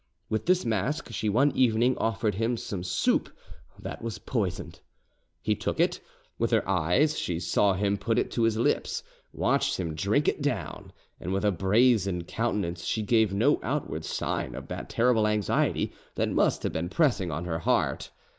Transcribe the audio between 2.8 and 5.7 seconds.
soup that was poisoned. He